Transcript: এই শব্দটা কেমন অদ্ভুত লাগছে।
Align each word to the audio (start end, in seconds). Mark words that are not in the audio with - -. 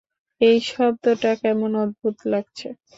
এই 0.41 0.57
শব্দটা 0.67 1.31
কেমন 1.41 1.71
অদ্ভুত 1.83 2.17
লাগছে। 2.31 2.67